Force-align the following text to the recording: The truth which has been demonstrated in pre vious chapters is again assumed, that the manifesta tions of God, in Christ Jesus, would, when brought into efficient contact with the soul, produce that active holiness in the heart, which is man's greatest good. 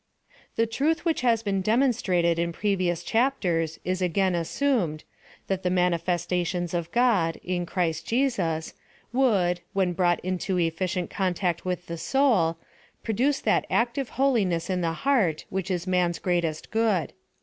The 0.55 0.65
truth 0.65 1.05
which 1.05 1.21
has 1.21 1.43
been 1.43 1.61
demonstrated 1.61 2.39
in 2.39 2.51
pre 2.53 2.75
vious 2.75 3.05
chapters 3.05 3.79
is 3.85 4.01
again 4.01 4.33
assumed, 4.33 5.03
that 5.45 5.61
the 5.61 5.69
manifesta 5.69 6.43
tions 6.43 6.73
of 6.73 6.91
God, 6.91 7.39
in 7.43 7.67
Christ 7.67 8.07
Jesus, 8.07 8.73
would, 9.13 9.61
when 9.73 9.93
brought 9.93 10.19
into 10.21 10.57
efficient 10.57 11.11
contact 11.11 11.65
with 11.65 11.85
the 11.85 11.99
soul, 11.99 12.57
produce 13.03 13.41
that 13.41 13.67
active 13.69 14.09
holiness 14.17 14.71
in 14.71 14.81
the 14.81 14.93
heart, 15.05 15.45
which 15.51 15.69
is 15.69 15.85
man's 15.85 16.17
greatest 16.17 16.71
good. 16.71 17.13